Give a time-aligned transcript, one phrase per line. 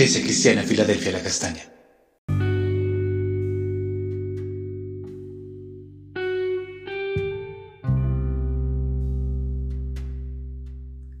[0.00, 1.60] Iglesia Cristiana Filadelfia La Castaña.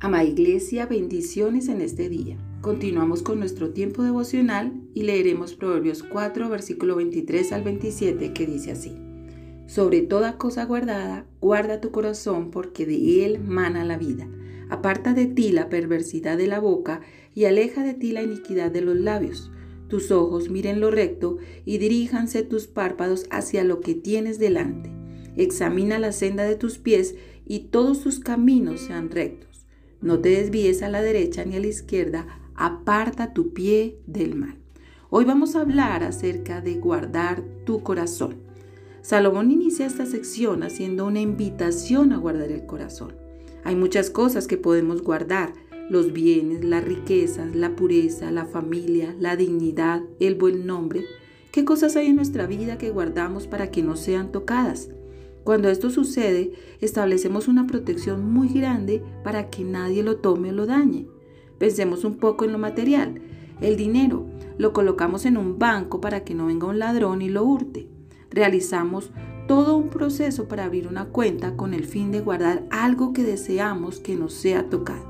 [0.00, 2.36] Ama Iglesia, bendiciones en este día.
[2.62, 8.72] Continuamos con nuestro tiempo devocional y leeremos Proverbios 4, versículo 23 al 27, que dice
[8.72, 8.96] así.
[9.68, 14.28] Sobre toda cosa guardada, guarda tu corazón porque de él mana la vida.
[14.68, 17.00] Aparta de ti la perversidad de la boca
[17.34, 19.50] y aleja de ti la iniquidad de los labios.
[19.88, 24.90] Tus ojos miren lo recto y diríjanse tus párpados hacia lo que tienes delante.
[25.36, 27.14] Examina la senda de tus pies
[27.46, 29.66] y todos tus caminos sean rectos.
[30.00, 34.58] No te desvíes a la derecha ni a la izquierda, aparta tu pie del mal.
[35.10, 38.36] Hoy vamos a hablar acerca de guardar tu corazón.
[39.02, 43.23] Salomón inicia esta sección haciendo una invitación a guardar el corazón.
[43.64, 45.54] Hay muchas cosas que podemos guardar,
[45.88, 51.04] los bienes, las riquezas, la pureza, la familia, la dignidad, el buen nombre.
[51.50, 54.90] ¿Qué cosas hay en nuestra vida que guardamos para que no sean tocadas?
[55.44, 60.66] Cuando esto sucede, establecemos una protección muy grande para que nadie lo tome o lo
[60.66, 61.06] dañe.
[61.58, 63.20] Pensemos un poco en lo material.
[63.60, 64.26] El dinero
[64.58, 67.88] lo colocamos en un banco para que no venga un ladrón y lo hurte.
[68.30, 69.10] Realizamos
[69.46, 74.00] todo un proceso para abrir una cuenta con el fin de guardar algo que deseamos
[74.00, 75.04] que nos sea tocado.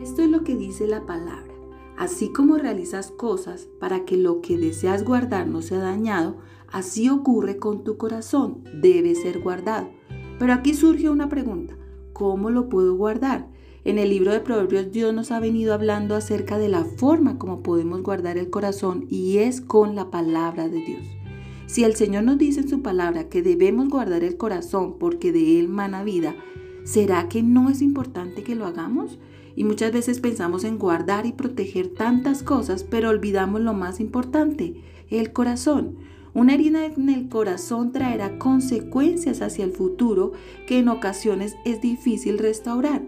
[0.00, 1.52] Esto es lo que dice la palabra.
[1.96, 7.58] Así como realizas cosas para que lo que deseas guardar no sea dañado, así ocurre
[7.58, 9.90] con tu corazón, debe ser guardado.
[10.38, 11.76] Pero aquí surge una pregunta,
[12.12, 13.46] ¿cómo lo puedo guardar?
[13.84, 17.62] En el libro de Proverbios Dios nos ha venido hablando acerca de la forma como
[17.62, 21.21] podemos guardar el corazón y es con la palabra de Dios.
[21.72, 25.58] Si el Señor nos dice en su palabra que debemos guardar el corazón porque de
[25.58, 26.36] él mana vida,
[26.84, 29.18] ¿será que no es importante que lo hagamos?
[29.56, 34.82] Y muchas veces pensamos en guardar y proteger tantas cosas, pero olvidamos lo más importante,
[35.08, 35.96] el corazón.
[36.34, 40.32] Una herida en el corazón traerá consecuencias hacia el futuro
[40.66, 43.00] que en ocasiones es difícil restaurar.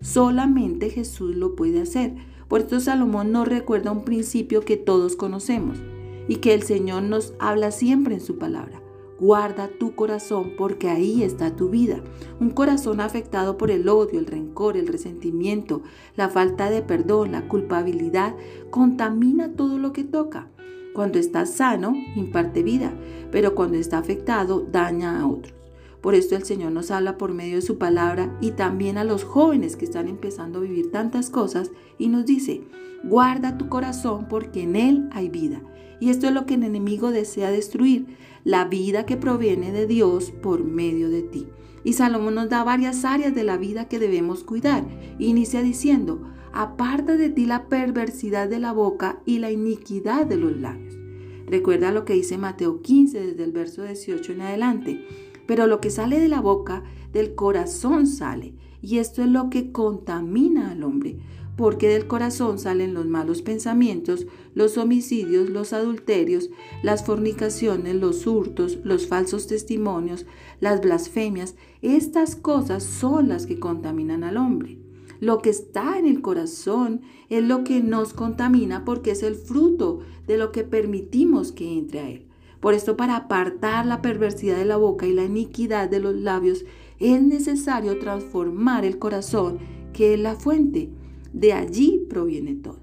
[0.00, 2.14] Solamente Jesús lo puede hacer.
[2.46, 5.82] Por esto Salomón nos recuerda un principio que todos conocemos
[6.28, 8.80] y que el Señor nos habla siempre en su palabra.
[9.20, 12.02] Guarda tu corazón porque ahí está tu vida.
[12.40, 15.82] Un corazón afectado por el odio, el rencor, el resentimiento,
[16.16, 18.34] la falta de perdón, la culpabilidad,
[18.70, 20.48] contamina todo lo que toca.
[20.94, 22.92] Cuando está sano, imparte vida,
[23.30, 25.63] pero cuando está afectado, daña a otros.
[26.04, 29.24] Por esto el Señor nos habla por medio de su palabra y también a los
[29.24, 32.60] jóvenes que están empezando a vivir tantas cosas y nos dice,
[33.04, 35.62] guarda tu corazón porque en él hay vida
[36.00, 40.30] y esto es lo que el enemigo desea destruir, la vida que proviene de Dios
[40.30, 41.48] por medio de ti.
[41.84, 44.84] Y Salomón nos da varias áreas de la vida que debemos cuidar.
[45.18, 46.20] Inicia diciendo,
[46.52, 50.98] aparta de ti la perversidad de la boca y la iniquidad de los labios.
[51.46, 55.06] Recuerda lo que dice Mateo 15 desde el verso 18 en adelante.
[55.46, 56.82] Pero lo que sale de la boca,
[57.12, 58.54] del corazón sale.
[58.82, 61.18] Y esto es lo que contamina al hombre
[61.56, 66.50] porque del corazón salen los malos pensamientos, los homicidios, los adulterios,
[66.82, 70.26] las fornicaciones, los hurtos, los falsos testimonios,
[70.60, 71.54] las blasfemias.
[71.80, 74.78] Estas cosas son las que contaminan al hombre.
[75.20, 80.00] Lo que está en el corazón es lo que nos contamina porque es el fruto
[80.26, 82.26] de lo que permitimos que entre a él.
[82.64, 86.64] Por esto, para apartar la perversidad de la boca y la iniquidad de los labios,
[86.98, 89.58] es necesario transformar el corazón,
[89.92, 90.88] que es la fuente.
[91.34, 92.80] De allí proviene todo.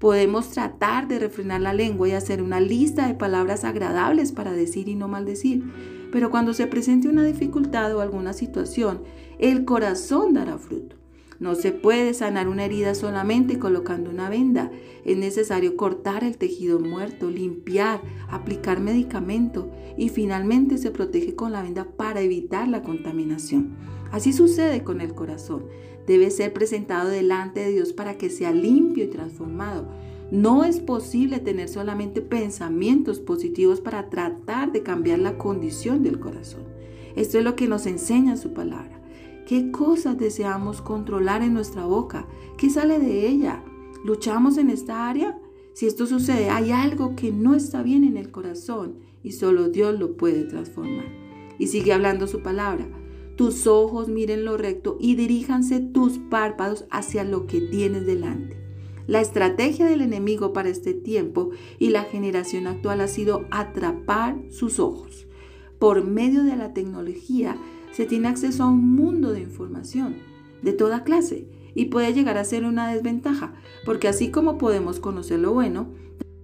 [0.00, 4.88] Podemos tratar de refrenar la lengua y hacer una lista de palabras agradables para decir
[4.88, 5.62] y no maldecir,
[6.10, 9.04] pero cuando se presente una dificultad o alguna situación,
[9.38, 10.99] el corazón dará fruto.
[11.40, 14.70] No se puede sanar una herida solamente colocando una venda.
[15.04, 21.62] Es necesario cortar el tejido muerto, limpiar, aplicar medicamento y finalmente se protege con la
[21.62, 23.74] venda para evitar la contaminación.
[24.12, 25.64] Así sucede con el corazón
[26.10, 29.86] debe ser presentado delante de Dios para que sea limpio y transformado.
[30.32, 36.62] No es posible tener solamente pensamientos positivos para tratar de cambiar la condición del corazón.
[37.14, 38.99] Esto es lo que nos enseña su palabra.
[39.50, 42.28] ¿Qué cosas deseamos controlar en nuestra boca?
[42.56, 43.64] ¿Qué sale de ella?
[44.04, 45.40] ¿Luchamos en esta área?
[45.72, 49.98] Si esto sucede, hay algo que no está bien en el corazón y solo Dios
[49.98, 51.06] lo puede transformar.
[51.58, 52.86] Y sigue hablando su palabra.
[53.34, 58.56] Tus ojos miren lo recto y diríjanse tus párpados hacia lo que tienes delante.
[59.08, 61.50] La estrategia del enemigo para este tiempo
[61.80, 65.26] y la generación actual ha sido atrapar sus ojos.
[65.80, 67.56] Por medio de la tecnología
[67.92, 70.16] se tiene acceso a un mundo de información
[70.62, 73.54] de toda clase y puede llegar a ser una desventaja,
[73.84, 75.88] porque así como podemos conocer lo bueno,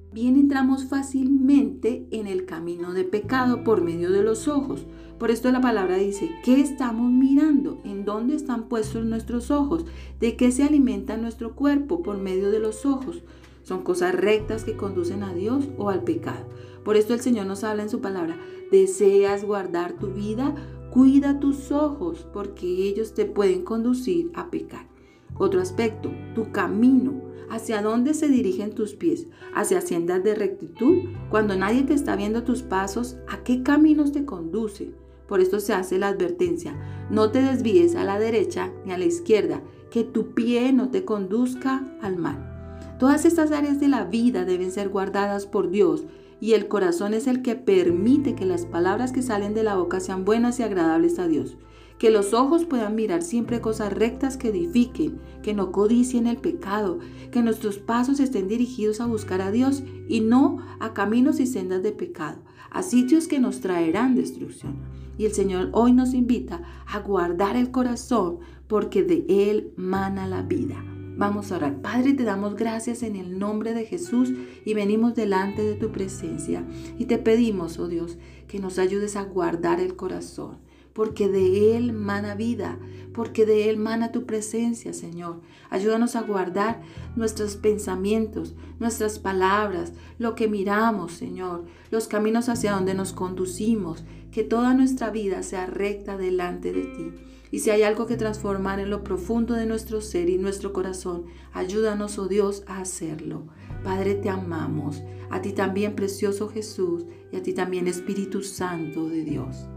[0.07, 4.87] también entramos fácilmente en el camino de pecado por medio de los ojos.
[5.19, 7.81] Por esto la palabra dice, ¿qué estamos mirando?
[7.85, 9.85] ¿En dónde están puestos nuestros ojos?
[10.21, 13.23] ¿De qué se alimenta nuestro cuerpo por medio de los ojos?
[13.63, 16.47] Son cosas rectas que conducen a Dios o al pecado.
[16.85, 18.39] Por esto el Señor nos habla en su palabra,
[18.71, 20.55] ¿deseas guardar tu vida?
[20.97, 24.89] Cuida tus ojos porque ellos te pueden conducir a pecar.
[25.37, 27.21] Otro aspecto, tu camino.
[27.51, 29.27] ¿Hacia dónde se dirigen tus pies?
[29.55, 31.03] ¿Hacia haciendas de rectitud?
[31.29, 34.95] Cuando nadie te está viendo tus pasos, ¿a qué caminos te conducen?
[35.29, 36.75] Por esto se hace la advertencia,
[37.11, 41.05] no te desvíes a la derecha ni a la izquierda, que tu pie no te
[41.05, 42.56] conduzca al mal.
[42.99, 46.05] Todas estas áreas de la vida deben ser guardadas por Dios
[46.41, 50.01] y el corazón es el que permite que las palabras que salen de la boca
[50.01, 51.59] sean buenas y agradables a Dios.
[51.99, 56.99] Que los ojos puedan mirar siempre cosas rectas que edifiquen, que no codicien el pecado,
[57.31, 61.83] que nuestros pasos estén dirigidos a buscar a Dios y no a caminos y sendas
[61.83, 62.39] de pecado,
[62.71, 64.77] a sitios que nos traerán destrucción.
[65.19, 68.39] Y el Señor hoy nos invita a guardar el corazón
[68.69, 70.96] porque de Él mana la vida.
[71.17, 71.81] Vamos a orar.
[71.81, 74.33] Padre, te damos gracias en el nombre de Jesús
[74.67, 76.63] y venimos delante de tu presencia.
[76.99, 80.59] Y te pedimos, oh Dios, que nos ayudes a guardar el corazón,
[80.93, 82.79] porque de Él mana vida,
[83.15, 85.41] porque de Él mana tu presencia, Señor.
[85.71, 86.83] Ayúdanos a guardar
[87.17, 94.45] nuestros pensamientos, nuestras palabras, lo que miramos, Señor, los caminos hacia donde nos conducimos, que
[94.45, 97.13] toda nuestra vida sea recta delante de ti.
[97.51, 101.27] Y si hay algo que transformar en lo profundo de nuestro ser y nuestro corazón,
[101.53, 103.47] ayúdanos, oh Dios, a hacerlo.
[103.85, 105.03] Padre, te amamos.
[105.31, 109.69] A ti también, precioso Jesús, y a ti también, Espíritu Santo de Dios.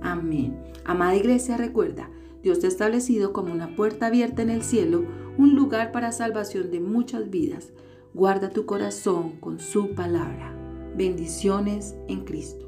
[0.00, 0.62] Amén.
[0.84, 2.08] Amada iglesia, recuerda,
[2.42, 5.04] Dios te ha establecido como una puerta abierta en el cielo,
[5.36, 7.72] un lugar para salvación de muchas vidas.
[8.14, 10.54] Guarda tu corazón con su palabra.
[10.96, 12.67] Bendiciones en Cristo.